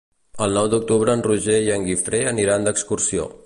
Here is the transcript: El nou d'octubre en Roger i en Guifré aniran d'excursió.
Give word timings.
El 0.45 0.55
nou 0.59 0.69
d'octubre 0.73 1.15
en 1.17 1.21
Roger 1.29 1.59
i 1.67 1.71
en 1.77 1.87
Guifré 1.91 2.25
aniran 2.33 2.67
d'excursió. 2.69 3.33